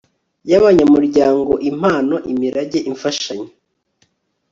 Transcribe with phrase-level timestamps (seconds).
[0.49, 3.49] y abanyamuryango impano imirage imfashanyo